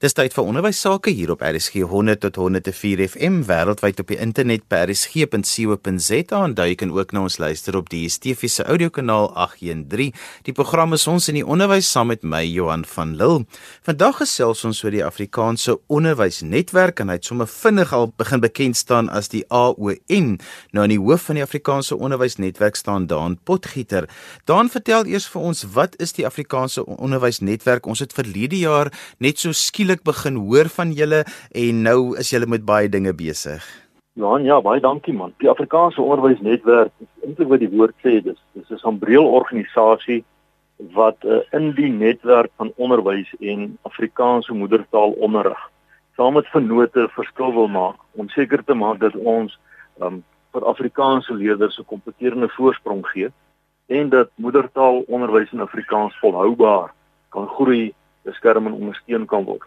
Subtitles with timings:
[0.00, 4.16] Dis tyd vir onderwys sake hier op RSG 100 tot 104 FM wêreldwyd op die
[4.16, 9.28] internet by rsg.co.za en jy kan ook na ons luister op die DSTV se audiokanaal
[9.36, 10.14] 813.
[10.46, 13.42] Die program is ons in die onderwys saam met my Johan van Lille.
[13.84, 18.80] Vandag gesels ons oor die Afrikaanse onderwysnetwerk en hy het sommer vinnig al begin bekend
[18.80, 20.32] staan as die AON.
[20.72, 24.08] Nou in die hoof van die Afrikaanse onderwysnetwerk staan Daan Potgieter.
[24.48, 27.84] Daan vertel eers vir ons wat is die Afrikaanse onderwysnetwerk?
[27.84, 32.30] Ons het verlede jaar net so skielik skielik begin hoor van julle en nou is
[32.30, 33.64] julle met baie dinge besig.
[34.14, 35.32] Johan, ja, baie dankie man.
[35.42, 36.92] Die Afrikaanse Onderwysnetwerk,
[37.24, 40.22] eintlik wat die woord sê, dis dis 'n sambreel organisasie
[40.94, 45.58] wat uh, in die netwerk van onderwys en Afrikaanse moedertaal onderrig
[46.16, 49.58] saam met vennote verskil wil maak om seker te maak dat ons
[50.00, 50.22] um,
[50.52, 53.28] vir Afrikaanse leerders 'n kompeterende voorsprong gee
[53.88, 56.94] en dat moedertaal onderwys in Afrikaans volhoubaar
[57.30, 59.66] kan groei, beskerm en ondersteun kan word.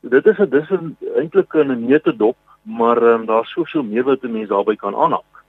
[0.00, 4.22] Dit is 'n dis 'n eintlik 'n neete dop, maar um, daar's soveel meer wat
[4.22, 5.44] 'n mens daarbey kan aanhak.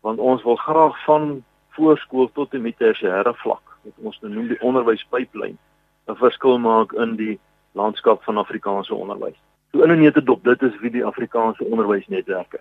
[0.00, 4.48] Want ons wil graag van voorskool tot en met tersiêre vlak, wat ons nou noem
[4.48, 5.58] die onderwyspyplyn,
[6.06, 7.38] 'n verskil maak in die
[7.72, 9.38] landskap van Afrikaanse onderwys.
[9.72, 12.60] So in 'n neete dop, dit is wie die Afrikaanse onderwysnetwerke.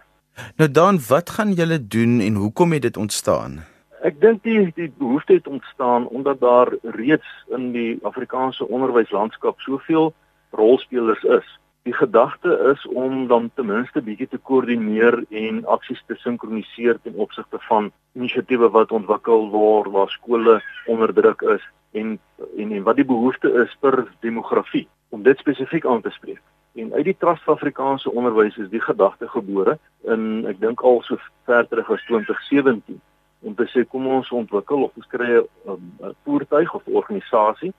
[0.57, 3.63] Nou dan, wat gaan julle doen en hoekom het dit ontstaan?
[4.01, 10.13] Ek dink die die behoefte het ontstaan omdat daar reeds in die Afrikaanse onderwyslandskap soveel
[10.55, 11.47] rolspelers is.
[11.85, 17.15] Die gedagte is om dan ten minste bietjie te koördineer en aksies te sinkroniseer ten
[17.21, 21.61] opsigte van inisiatiewe wat ontwikkel word waar skole onder druk is
[21.91, 22.19] en
[22.57, 26.41] en, en wat die behoefte is per demografie om dit spesifiek aan te spreek.
[26.75, 29.77] En uit die Trust vir Afrikaanse Onderwys is die gedagte gebore
[30.11, 32.99] in ek dink al so ver terug as 2017
[33.45, 37.71] om te sê kom ons ontwikkel of ons kry 'n voertuig of organisasie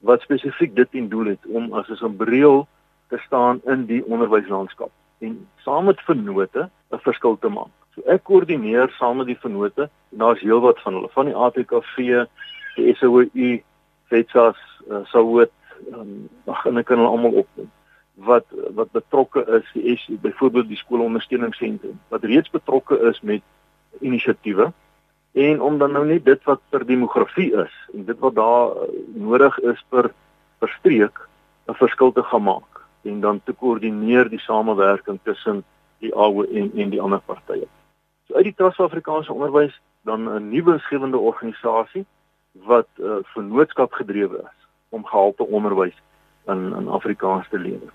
[0.00, 2.66] wat spesifiek dit in doel het om as 'n bril
[3.08, 7.74] te staan in die onderwyslandskap en saam met vennote 'n verskil te maak.
[7.94, 12.26] So ek koördineer saam met die vennote en daar's heelwat van hulle van die ATKV,
[12.76, 13.62] die SOU,
[14.04, 14.56] FETSAS,
[14.90, 15.50] uh, SOUT,
[15.92, 17.70] um, ag en ek kan hulle almal opnoem
[18.26, 23.42] wat wat betrokke is die S byvoorbeeld die skoolondersteuningsentrum wat reeds betrokke is met
[24.00, 24.72] inisiatiewe
[25.32, 28.88] en om dan nou net dit wat per demografie is en dit wat daar uh,
[29.14, 30.12] nodig is per
[30.58, 31.28] per streek
[31.68, 35.64] 'n verskil te gaan maak en dan te koördineer die samewerking tussen
[35.98, 37.66] die AO en en die ander partye.
[38.26, 42.06] So uit die Trust Afrikaanse Onderwys dan 'n nuwe skewende organisasie
[42.52, 44.58] wat uh, vennootskap gedrewe is
[44.88, 45.96] om gehalte onderwys
[46.46, 47.92] in in Afrikaans te lewer.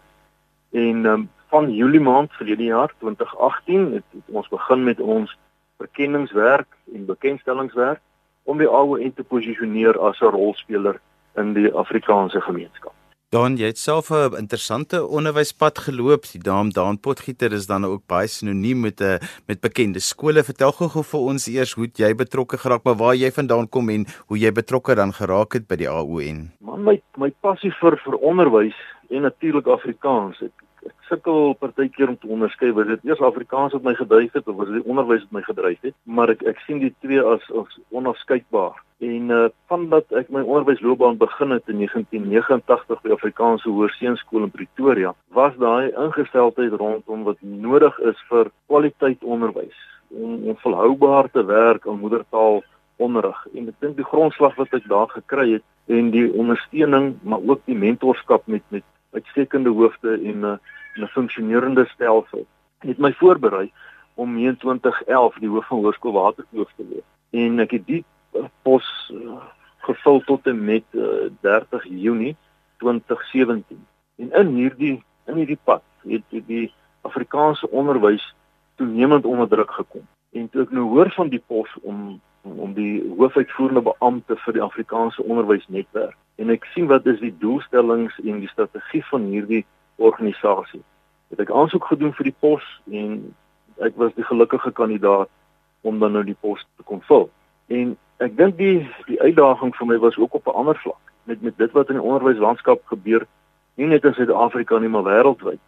[0.71, 5.38] En um, van Julie maand verlede jaar 2018 het, het ons begin met ons
[5.83, 8.01] verkenningswerk en bekendstellingswerk
[8.44, 10.99] om die AON te posisioneer as 'n rolspeler
[11.35, 12.94] in die Afrikaanse gemeenskap.
[13.33, 16.23] Dan jy het self 'n interessante onderwyspad geloop.
[16.31, 19.17] Die naam Daan Potgieter is dan ook baie sinoniem met 'n
[19.47, 20.44] met bekende skole.
[20.44, 24.05] Vertel gou-gou vir ons eers hoe jy betrokke geraak, maar waar jy vandaan kom en
[24.27, 26.51] hoe jy betrokke dan geraak het by die AON.
[26.59, 28.75] Man, my my passie vir vir onderwys
[29.09, 30.41] en natuurlik Afrikaans.
[30.41, 34.47] Ek ek sukkel partykeer om te onderskei was dit eers Afrikaans wat my gedryf het
[34.47, 37.45] of was dit onderwys wat my gedryf het maar ek ek sien die twee as
[37.61, 38.81] as onafskeidbaar.
[39.03, 45.13] En uh vandat ek my onderwysloopbaan begin het in 1989 by Afrikaanse Hoërseunskool in Pretoria
[45.39, 49.79] was daai ingesteldheid rondom wat nodig is vir kwaliteit onderwys
[50.09, 52.63] om, om volhoubaar te werk aan moedertaal
[53.01, 53.39] onderrig.
[53.53, 57.63] En ek dink die grondslag wat ek daar gekry het en die ondersteuning maar ook
[57.65, 62.46] die mentorskap met met uitstekende hoofde en 'n uh, 'n funksionerende stelsel.
[62.79, 63.72] Het my voorberei
[64.13, 67.07] om in 2011 die hoof van Hoërskool Waterkloof te word.
[67.29, 68.03] En ek het die
[68.35, 69.41] uh, pos uh,
[69.78, 72.35] gevul tot en met uh, 30 Junie
[72.78, 73.85] 2017.
[74.16, 78.34] En in hierdie in hierdie pad het die Afrikaanse onderwys
[78.75, 80.07] toenemend onder druk gekom.
[80.31, 84.61] En toe ek nou hoor van die pos om om die hoofuitvoerende beampte vir die
[84.61, 89.63] Afrikaanse onderwysnetwerk en ek sien wat is die doelstellings en die strategie van hierdie
[90.01, 90.81] organisasie.
[91.29, 93.19] Het ek aansoek gedoen vir die pos en
[93.85, 95.31] ek was die gelukkige kandidaat
[95.81, 97.29] om dan nou die pos te kon vul.
[97.68, 101.41] En ek dink die die uitdaging vir my was ook op 'n ander vlak met
[101.41, 103.25] met dit wat in die onderwyslandskap gebeur
[103.75, 105.59] nie net in Suid-Afrika nie maar wêreldwyd.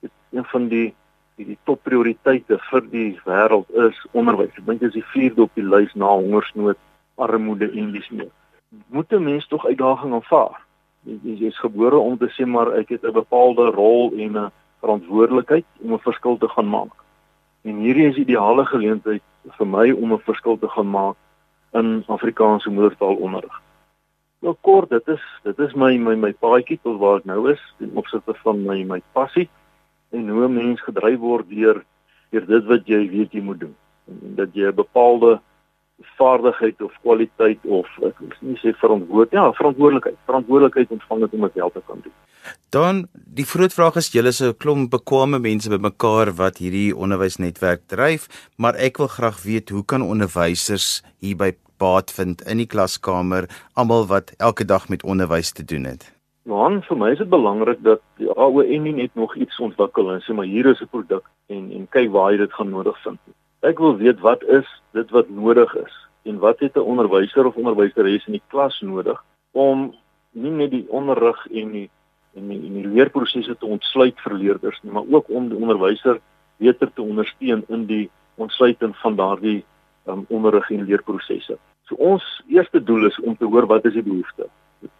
[0.00, 0.94] Dit is een van die
[1.36, 4.54] die, die top prioriteite vir die wêreld is onderwys.
[4.56, 6.78] Ek dink dit is die vierde op die lys na hongersnood,
[7.16, 8.32] armoede en meer.
[8.88, 10.66] Moet 'n mens tog uitdaging aanvaar
[11.06, 15.66] jy is gebore om te sê maar ek het 'n bepaalde rol en 'n verantwoordelikheid
[15.82, 16.94] om 'n verskil te gaan maak.
[17.62, 19.22] En hierdie is ideale geleentheid
[19.58, 21.16] vir my om 'n verskil te gaan maak
[21.72, 23.62] in Afrikaanse moedertaal onderrig.
[24.38, 27.74] Wel kort, dit is dit is my my my paadjie tot waar ek nou is
[27.78, 29.48] ten opsigte van my my passie
[30.16, 31.84] en hoe 'n mens gedryf word deur
[32.30, 33.74] deur dit wat jy weet jy moet doen.
[34.08, 35.40] En dat jy 'n bepaalde
[36.16, 41.40] vaardigheid of kwaliteit of ek wil nie sê verantwoord ja, verantwoordelikheid, verantwoordelikheid ontvang het om
[41.46, 42.12] dit wel te kan doen.
[42.70, 47.86] Dan die groot vraag is julle is 'n klomp bekwame mense bymekaar wat hierdie onderwysnetwerk
[47.86, 53.48] dryf, maar ek wil graag weet hoe kan onderwysers hierby baat vind in die klaskamer,
[53.74, 56.15] almal wat elke dag met onderwys te doen het?
[56.46, 60.20] Want vir my is dit belangrik dat die AON nie net nog iets ontwikkel en
[60.22, 63.18] sê maar hier is 'n produk en en kyk waar jy dit gaan nodig vind.
[63.62, 67.56] Ek wil weet wat is dit wat nodig is en wat het 'n onderwyser of
[67.56, 69.94] onderwyseres in die klas nodig om
[70.30, 71.90] nie net die onderrig en die
[72.34, 76.20] en die, en die leerprosesse te ontsluit vir leerders nie, maar ook om die onderwyser
[76.56, 79.64] beter te ondersteun in die ontsluiting van daardie
[80.06, 81.58] um, onderrig en leerprosesse.
[81.88, 84.46] So ons eerste doel is om te hoor wat is die behoefte.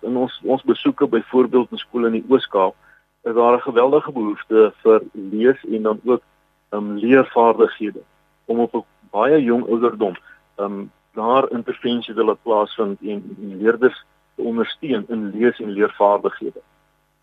[0.00, 2.74] In ons ons besoeke byvoorbeeld in skole in die Oos-Kaap
[3.22, 6.22] is daar 'n geweldige behoefte vir lees en dan ook
[6.70, 8.02] um, leervaardighede
[8.44, 10.16] om op 'n baie jong ouderdom
[10.56, 16.60] um daar intervensie te laat plaasvind en, en leerders te ondersteun in lees en leervaardighede.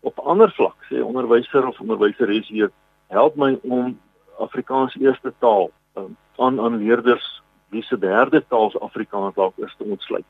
[0.00, 2.70] Op ander vlak sê onderwyser of onderwyseres hier
[3.06, 4.00] help my om
[4.38, 9.84] Afrikaans eerste taal um, aan aan leerders wie se derde taal Afrikaans dalk is te
[9.84, 10.26] ontsluit.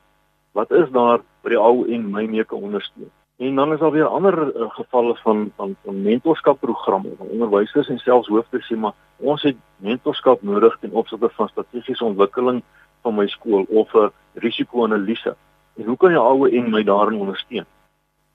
[0.55, 3.09] Wat is daar by die ou en my mee kan ondersteun?
[3.43, 7.99] En dan is daar weer ander uh, gevalle van van van mentorskapprogramme van onderwysers en
[7.99, 12.63] selfs hoofde sê maar ons het mentorskap nodig ten opsigte van strategiese ontwikkeling
[13.01, 15.35] van my skool of 'n risiko-analise.
[15.75, 17.65] En hoe kan jy alwe en my daarin ondersteun?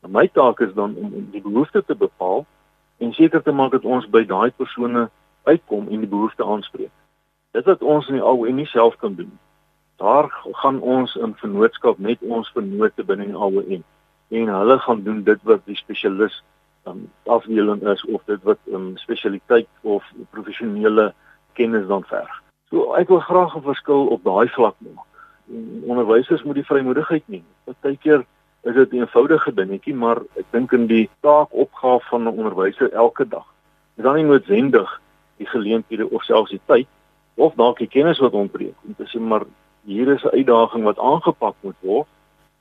[0.02, 2.46] En my taak is dan om die behoefte te bepaal
[2.98, 5.10] en seker te maak dat ons by daai persone
[5.42, 6.92] uitkom en die behoefte aanspreek.
[7.50, 9.38] Dit wat ons in die alwe en nie self kan doen.
[10.00, 10.30] Daar
[10.62, 13.64] gaan ons in vennootskap met ons vennote binne die alwe
[14.30, 16.38] en hulle gaan doen dit wat die spesialis
[16.88, 21.12] um, afdeling is of dit wat 'n um, spesialiteit of professionele
[21.52, 22.32] kennis dan verg.
[22.70, 25.06] So ek wil graag 'n verskil op daai vlak maak.
[25.52, 27.44] En onderwysers moet die vrymoedigheid neem.
[27.64, 28.24] Partykeer
[28.62, 33.28] is dit 'n eenvoudige dingetjie, maar ek dink in die taakopgawe van 'n onderwyser elke
[33.28, 33.46] dag
[34.00, 35.00] is dan nie noodwendig
[35.36, 36.88] die geleenthede of selfs die tyd
[37.34, 39.44] of dalk die kennis wat ontbreek om te sê maar
[39.84, 42.08] hier is 'n uitdaging wat aangepak moet word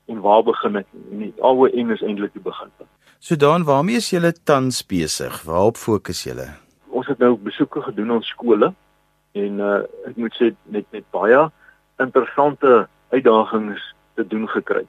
[0.06, 0.86] en waar begin ek?
[1.10, 2.88] En die AOM is eintlik die beginpunt.
[3.18, 5.42] So dan, waarmee is julle tans besig?
[5.42, 6.48] Waarop fokus julle?
[6.88, 8.74] Ons het nou besoeke gedoen aan skole
[9.32, 11.50] en uh ek moet sê net met baie
[11.98, 14.86] interessante uitdagings te doen gekry.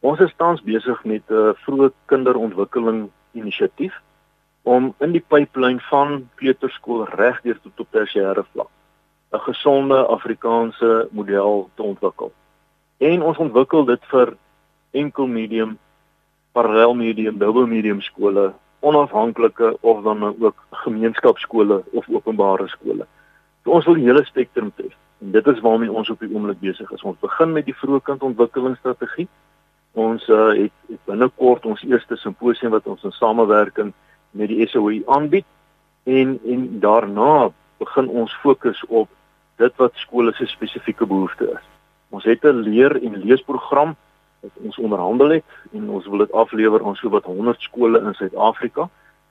[0.00, 3.94] Ons is tans besig met 'n uh, vroeë kinderontwikkeling inisiatief
[4.62, 8.70] om in die pipeline van kleuterskool regdeur tot op tersiêre vlak
[9.32, 12.32] 'n gesonde Afrikaanse model te ontwikkel.
[12.98, 14.36] En ons ontwikkel dit vir
[14.90, 15.78] enkel medium,
[16.52, 23.06] parallel medium, dubbel medium skole, onafhanklike of dan nou ook gemeenskapskole of openbare skole.
[23.64, 24.96] So ons wil die hele spektrum tref.
[25.20, 27.02] En dit is waarmee ons op die oomblik besig is.
[27.02, 29.28] Ons begin met die vroegkindontwikkelingsstrategie.
[29.92, 33.92] Ons uh, het, het binnekort ons eerste simposium wat ons in samewerking
[34.30, 35.46] met die SOE aanbied
[36.04, 39.08] en en daarna begin ons fokus op
[39.60, 41.66] dit wat skole se spesifieke behoeftes is.
[42.10, 43.96] Ons het 'n leer en leesprogram
[44.40, 48.88] wat ons onderhandel het en ons wil dit aflewer aan sowat 100 skole in Suid-Afrika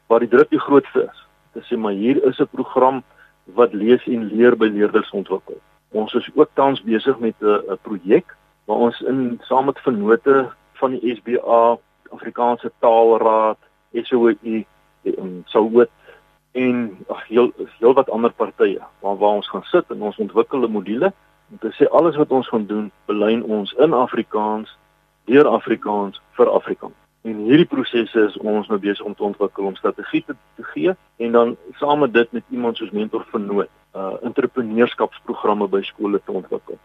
[0.08, 1.26] waar die druk die grootste is.
[1.54, 3.04] Dit sê maar hier is 'n program
[3.44, 5.58] wat lees en leer by leerders ontwikkel.
[5.92, 10.92] Ons is ook tans besig met 'n projek waar ons in saam met vennote van
[10.92, 11.78] die SBA,
[12.10, 13.58] Afrikaanse Taalraad,
[13.94, 14.66] SOE
[15.04, 15.90] en Souwit
[16.52, 20.64] en ag heel heel wat ander partye waar waar ons gaan sit en ons ontwikkel
[20.68, 21.14] 'n module
[21.52, 24.78] om te sê alles wat ons gaan doen belyn ons in Afrikaans
[25.26, 26.98] deur Afrikaans vir Afrikaans.
[27.22, 30.94] En hierdie prosesse is ons nou besig om te ontwikkel om strategie te, te gee
[31.18, 36.32] en dan saam met dit met iemand soos mentor vernoot, uh entrepreneurskapsprogramme by skole te
[36.32, 36.80] ontwikkel.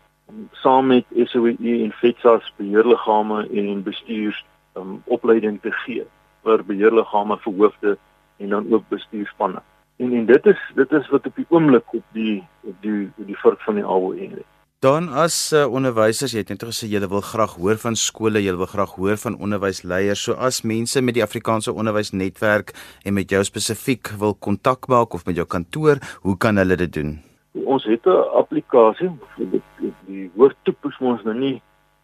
[0.52, 4.44] Saam met SOE en FETSAS beheerliggame en bestuurs
[4.76, 6.06] um opleiding te gee
[6.42, 7.96] vir beheerliggame vir hoofde
[8.36, 9.62] en dan ook bestuurspanne.
[9.96, 13.26] En en dit is dit is wat op die oomblik op die op die op
[13.26, 14.42] die vurk van die lê.
[14.84, 18.52] Dan as uh, onderwysers, jy het net gesê jy wil graag hoor van skole, jy
[18.52, 20.20] wil graag hoor van onderwysleiers.
[20.26, 22.74] So as mense met die Afrikaanse Onderwysnetwerk
[23.04, 26.92] en met jou spesifiek wil kontak maak of met jou kantoor, hoe kan hulle dit
[26.92, 27.16] doen?
[27.64, 29.08] Ons het 'n applikasie.
[29.38, 29.62] Die,
[30.06, 31.62] die woord toepas ons nou nie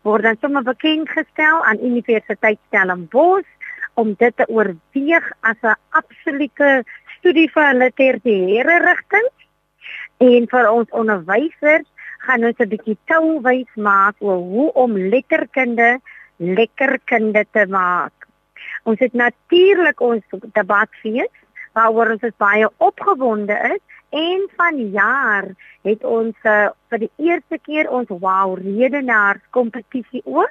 [0.03, 3.49] word dan sommer bekend gestel aan Universiteit Stellenbosch
[3.95, 6.85] om dit te oorweeg as 'n absolute
[7.19, 9.29] studie vir hulle tersiêre rigting.
[10.19, 16.01] En vir ons onderwysers gaan ons 'n bietjie touwys maak oor hoe om letterkunde
[16.37, 18.13] lekker kunde te maak.
[18.83, 21.33] Ons het natuurlik ons debatfees
[21.81, 23.81] waaroor ons baie opgewonde is.
[24.11, 25.53] En vanjaar
[25.87, 30.51] het ons uh, vir die eerste keer ons wow redenaars kompetisie ook.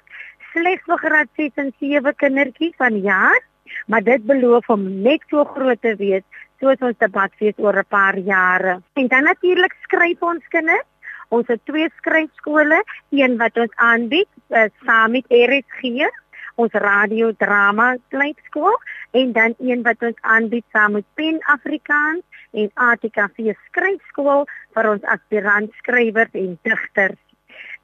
[0.54, 3.42] Slegs vir graad 6 en 7 kindertjies van jaar.
[3.86, 6.26] Maar dit beloof om net so groot te wees
[6.60, 8.82] soos ons debatfees oor 'n paar jare.
[8.94, 10.88] En dan natuurlik skryf ons kinders.
[11.30, 12.84] Ons het twee skryfskole.
[13.12, 16.10] Een wat ons aanbied uh, saam met RSG
[16.60, 18.76] ons radiodrama kleutskool
[19.20, 25.10] en dan een wat ons aanbied saam met Pen Afrikaans en ATKV skryfskool vir ons
[25.16, 27.20] aspirant skrywers en digters.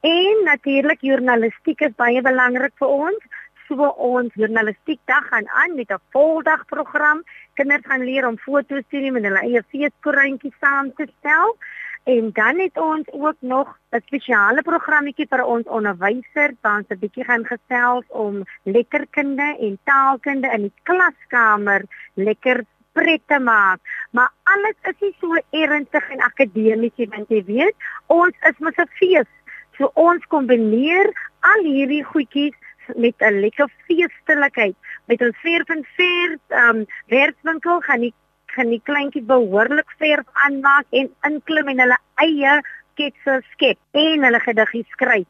[0.06, 3.42] En natuurlik journalistiek is baie belangrik vir ons.
[3.66, 7.24] So ons journalistiek dag gaan aan met 'n voldag program.
[7.54, 11.58] Kinders gaan leer om foto's te neem en hulle eie feeskoerantjies saam te stel.
[12.06, 17.24] En dan het ons ook nog 'n spesiale programmetjie vir ons onderwysers, ons 'n bietjie
[17.24, 21.82] gaan gesels om letterkunde en taalkunde in die klaskamer
[22.14, 23.80] lekker pret te maak.
[24.12, 28.78] Maar alles is nie so ernstig en akademies nie, want jy weet, ons is mos
[28.78, 29.32] 'n fees.
[29.78, 32.56] So ons kombineer al hierdie goedjies
[32.96, 34.76] met 'n lekker feestelikheid.
[35.06, 38.14] Met ons verf en verf, ehm um, werkswinkel gaan die
[38.56, 42.58] gaan die kleintjies behoorlik verf aanmaak en inklim en hulle eie
[42.96, 45.28] sketse skep en hulle gediggie skryf.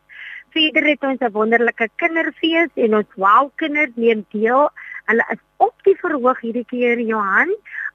[0.56, 4.70] Verder het ons 'n wonderlike kinderfees en ons wow kinders neem deel.
[5.10, 7.52] Hulle is op die verhoog hierdie keer Johan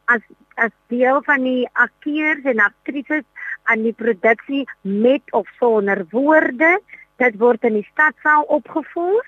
[0.06, 0.22] as
[0.56, 3.24] as deel van die akteurs en aktrises
[3.64, 6.80] aan die produksie met of sonder woorde.
[7.16, 9.24] Dit word in die stadsaal opgevoer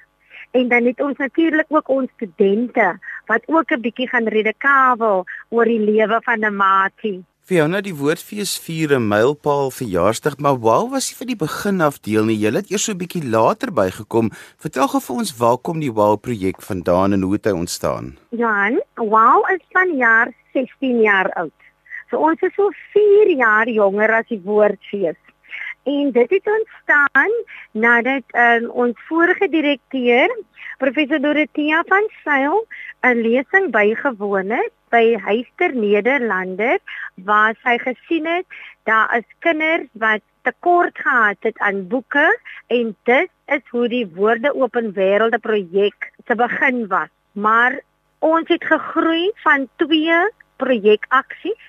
[0.52, 5.64] en dan het ons natuurlik ook ons studente wat ook 'n bietjie gaan redekavel oor
[5.64, 7.24] die lewe van 'n maatie.
[7.42, 11.98] Fiona, die woordfees vier 'n mylpaal verjaarsdag, maar wow was nie vir die begin af
[12.00, 12.38] deel nie.
[12.38, 14.30] Jy het eers so 'n bietjie later bygekom.
[14.58, 18.16] Vertel gou vir ons waar kom die wow projek vandaan en hoe het hy ontstaan?
[18.30, 21.58] Johan, wow is van jaar 16 jaar oud.
[22.10, 25.16] So ons is so 4 jaar jonger as die woordfees.
[25.82, 27.32] En dit het ontstaan
[27.70, 30.36] nadat um, ons vorige direkteur,
[30.78, 32.66] professor Dorothea van Sail,
[33.00, 36.78] 'n lesing bygewoon het by Huister Nederlander
[37.14, 38.46] waar sy gesien het
[38.84, 44.54] daar is kinders wat tekort gehad het aan boeke en dit is hoe die Woorde
[44.54, 47.08] Open Wêrelde projek te begin was.
[47.32, 47.80] Maar
[48.18, 51.62] ons het gegroei van twee projekaksies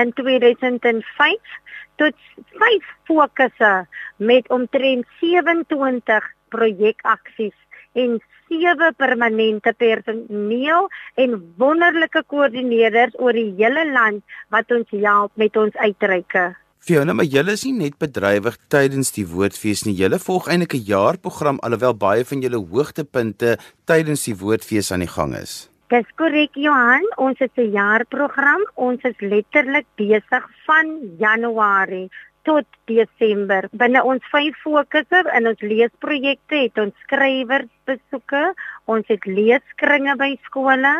[0.00, 1.56] in 2005
[2.00, 2.14] tot
[2.60, 3.72] vyf fokusse
[4.16, 7.56] met omtrent 27 projekaksies
[7.92, 10.88] en sewe permanente personeel
[11.20, 16.52] en wonderlike koördineerders oor die hele land wat ons help met ons uitreike.
[16.82, 19.94] Fiona, maar julle is nie net bedrywig tydens die woordfees nie.
[19.94, 25.14] Julle volg eintlik 'n jaarprogram alhoewel baie van julle hoogtepunte tydens die woordfees aan die
[25.14, 25.71] gang is.
[25.92, 28.62] Dis korrek Johan, ons het 'n jaarprogram.
[28.74, 30.86] Ons is letterlik besig van
[31.18, 32.08] Januarie
[32.48, 33.68] tot Desember.
[33.72, 40.94] Binne ons vyf fokusse in ons leesprojekte het ons skrywersbesoeke, ons het leeskringe by skole,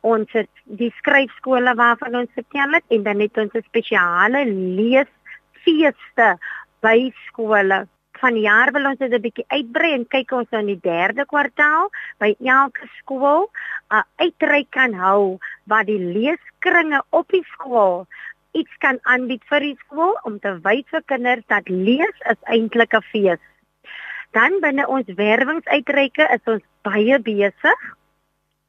[0.00, 4.44] ons het die skryfskole waarvan ons vertel het en dan het ons 'n spesiale
[4.80, 6.38] leesfeeste
[6.80, 7.86] by skole
[8.20, 11.90] vanjaar wil ons dit 'n bietjie uitbrei en kyk ons nou in die derde kwartaal
[12.18, 13.50] by elke skool
[13.90, 18.06] 'n uitreik kan hou waar die leeskringe op die skool
[18.52, 22.94] iets kan aanbied vir die skool om te wys vir kinders dat lees is eintlik
[22.94, 23.42] 'n fees.
[24.32, 27.80] Dan binne ons werwingsuitreike is ons baie besig.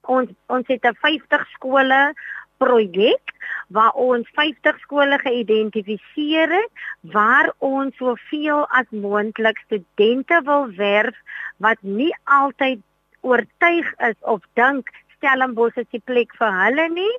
[0.07, 2.13] Ons ons het 'n 50 skole
[2.61, 3.33] projek
[3.69, 6.85] waar ons 50 skole geïdentifiseer het
[7.15, 11.17] waar ons soveel as moontlik studente wil werf
[11.57, 12.81] wat nie altyd
[13.21, 14.89] oortuig is of dink
[15.19, 17.13] Stellenbosch is die plek vir hulle nie.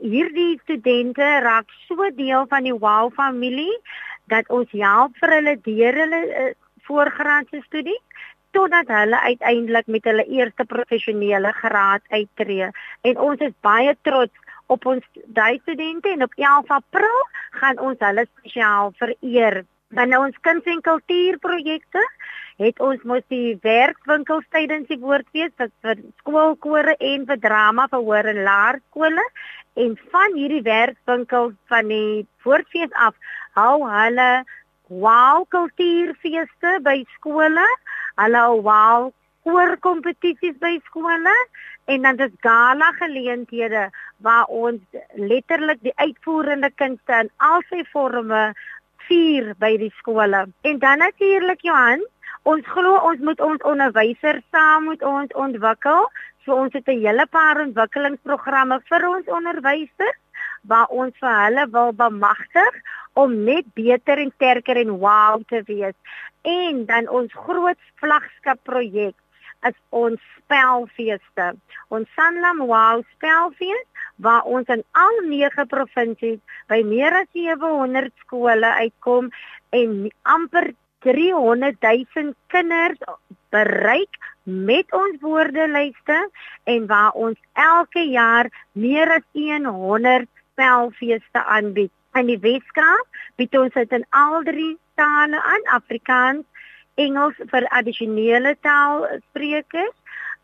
[0.00, 3.74] Hierdie studente raak so deel van die Wow familie
[4.32, 6.48] dat ons help vir hulle deur hulle uh,
[6.88, 7.98] voorgraadse studie
[8.56, 12.70] totdat hulle uiteindelik met hulle eerste professionele graad uittreë.
[13.04, 15.04] En ons is baie trots op ons
[15.36, 17.18] daai studente en op 11 April
[17.60, 19.64] gaan ons hulle spesiaal vereer.
[19.94, 22.02] Binne ons kuns en kultuurprojekte
[22.62, 28.04] het ons mos die werkswinkels tydens die woordfees vir, vir skoolkore en vir drama vir
[28.08, 29.26] hoër en laerskole
[29.84, 33.14] en van hierdie werkswinkels van die woordfees af
[33.60, 34.30] hou hulle
[34.88, 37.66] wow kultuurfeeste by skole.
[38.16, 39.12] Hulle wow
[39.46, 41.34] koorkompetisies by skole
[41.86, 43.90] en dan dis gala geleenthede
[44.26, 44.80] waar ons
[45.14, 48.42] letterlik die uitvoerende kunste in al sy forme
[49.06, 50.46] vier by die skole.
[50.66, 52.02] En dan natuurlik Johan,
[52.42, 56.08] ons glo ons moet ons onderwysers saam met ons ontwikkel.
[56.44, 60.20] So ons het 'n hele paar ontwikkelingsprogramme vir ons onderwysers
[60.62, 62.74] waar ons vir hulle wil bemagtig
[63.12, 65.94] om net beter en sterker en wow te wees.
[66.42, 69.14] En dan ons groot vlaggenskap projek
[69.68, 71.46] is ons spelfeeste.
[71.88, 73.84] Ons Sanlam Wow spelfees
[74.16, 79.30] waar ons in al 9 provinsies by meer as 700 skole uitkom
[79.76, 80.72] en amper
[81.06, 82.98] 300 000 kinders
[83.54, 84.16] bereik
[84.46, 86.16] met ons woordelyste
[86.64, 91.92] en waar ons elke jaar meer as 100 spelfeeste aanbied.
[92.16, 96.46] In die Weskaap bied ons dit in al drie tale aan: Afrikaans,
[96.96, 99.94] Engels vir addisionele taalsprekers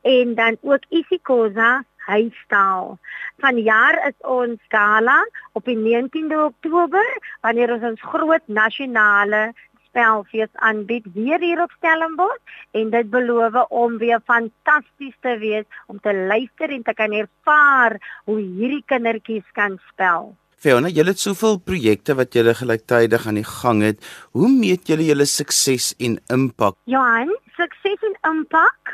[0.02, 2.98] en dan ook isiXhosa huistaal.
[3.42, 5.18] Vanjaar is ons gala
[5.52, 7.06] op die 19de Oktober
[7.46, 9.52] wanneer ons ons groot nasionale
[9.92, 16.00] spelfees aanbied weer hier op Stellenbosch en dit beloof om weer fantasties te wees om
[16.00, 20.32] te luister en te kan ervaar hoe hierdie kindertjies kan spel.
[20.62, 24.04] Fiona, julle het soveel projekte wat julle gelyktydig aan die gang het.
[24.30, 26.76] Hoe meet julle julle sukses en impak?
[26.86, 28.92] Johan, sukses en impak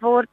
[0.00, 0.30] word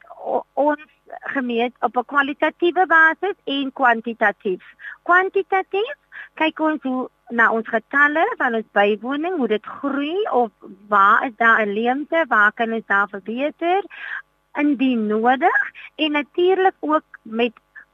[0.55, 0.85] ons
[1.33, 4.63] gemeet op 'n kwalitatiewe basis en kwantitatief.
[5.03, 5.97] Kwantitatief
[6.39, 10.51] kyk ons hoe na ons getalle van ons bywoning, hoe dit groei of
[10.87, 13.83] waar is daar 'n leemte, waar kan ons daar verbeter
[14.55, 17.51] indien nodig en natuurlik ook met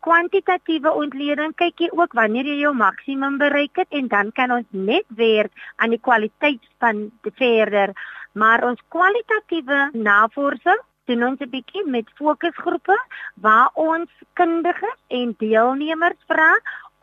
[0.08, 4.68] kwantitatiewe ontleding kyk jy ook wanneer jy jou maksimum bereik het en dan kan ons
[4.72, 5.52] net werk
[5.84, 7.10] aan die kwaliteitsspan
[7.42, 7.92] verder.
[8.40, 10.80] Maar ons kwalitatiewe navorsing
[11.12, 12.98] doen ons 'n bietjie met fokusgroepe
[13.44, 16.52] waar ons kundiges en deelnemers vra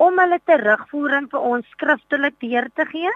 [0.03, 3.13] om hulle terugvoering vir ons skriftelik deur te gee.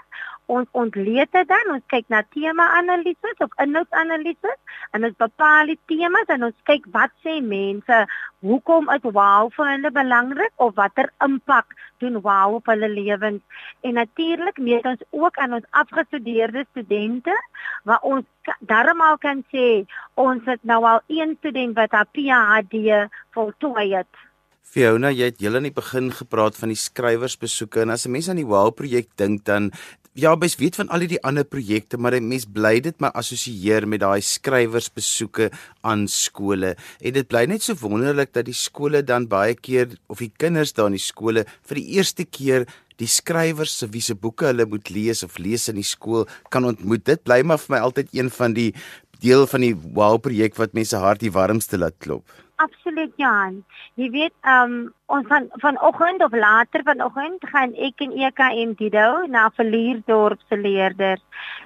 [0.49, 4.55] Ons ontleed dit dan, ons kyk na tema-analises of inhoudsanalises
[4.97, 7.99] en ons bepaal die temas en ons kyk wat sê mense,
[8.41, 13.43] hoekom is wow vir hulle belangrik of watter impak doen wow op hulle lewens.
[13.85, 17.35] En natuurlik meet ons ook aan ons afgestudeerde studente
[17.83, 18.25] waar ons
[18.71, 19.83] darmal kan sê
[20.15, 23.05] ons het nou al een student wat haar PhD
[23.37, 24.28] voltooi het.
[24.69, 28.27] Fiona, jy het heel aan die begin gepraat van die skrywersbesoeke en as 'n mens
[28.29, 29.71] aan die Wow projek dink dan
[30.13, 33.87] ja, mens weet van al die ander projekte, maar 'n mens bly dit maar assosieer
[33.87, 35.49] met daai skrywersbesoeke
[35.81, 36.75] aan skole.
[37.01, 40.73] En dit bly net so wonderlik dat die skole dan baie keer of die kinders
[40.73, 44.65] daar in die skole vir die eerste keer die skrywers se wie se boeke hulle
[44.65, 47.05] moet lees of lees in die skool kan ontmoet.
[47.05, 48.73] Dit bly maar vir my altyd een van die
[49.19, 52.23] deel van die Wow projek wat mense hart die warmste laat klop.
[52.59, 53.61] Absoluut Jan.
[53.95, 54.79] Jy weet, ehm um,
[55.15, 61.23] ons van vanoggend of later vanoggend gaan ek en en Dido na Verlierdorp se leerders.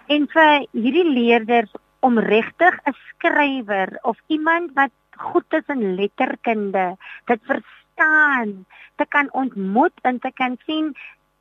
[0.07, 6.97] En vir hierdie leerders om regtig 'n skrywer of iemand wat goed is in letterkunde,
[7.25, 10.93] dit verstaan, te kan ontmoet en te kan sien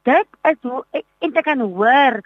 [0.02, 0.84] dit is hoe
[1.18, 2.20] en te kan hoor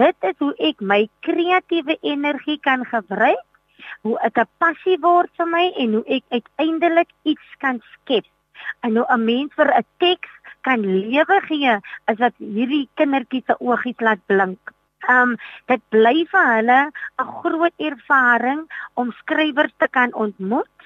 [0.00, 3.44] Dit is hoe ek my kreatiewe energie kan gebruik,
[4.02, 8.26] hoe ek 'n passie word vir my en hoe ek uiteindelik iets kan skep.
[8.82, 10.30] En hoe 'n mens vir 'n teks
[10.62, 11.74] kan lewe gee,
[12.12, 14.72] is wat hierdie kindertjies se oogies laat blink.
[15.08, 16.80] Um dit bly vir hulle
[17.18, 20.78] 'n groot ervaring om skrywers te kan ontmoet,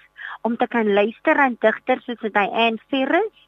[0.43, 3.46] om te kan luister aan digters soos Diane Ferris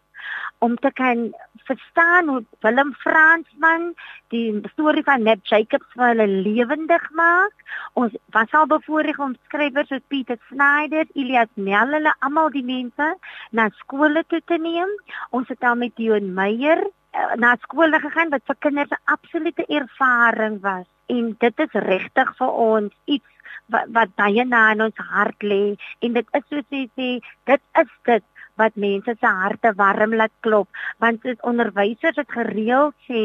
[0.58, 1.28] om te kan
[1.68, 3.94] verstaan hoe Willem Fransman
[4.32, 7.54] die storie van Ned Jacobs vir hulle lewendig maak.
[8.00, 13.14] Ons was al bevoorreg om skrywers soos Pieter Snyder, Elias Nel, hulle almal die mense
[13.50, 14.92] na skole toe te neem.
[15.30, 19.66] Ons het al met Dion Meyer uh, na skole gegaan wat vir kinders 'n absolute
[19.66, 20.86] ervaring was.
[21.06, 23.38] En dit is regtig vir ons iets
[23.72, 27.08] wat, wat baie na in ons hart lê en dit is soos jy sê,
[27.44, 28.24] dit is dit
[28.60, 30.68] wat mense se harte warm laat klop
[31.04, 33.24] want soos onderwysers het gereeld sê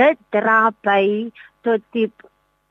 [0.00, 1.30] dit dra by
[1.64, 2.10] tot die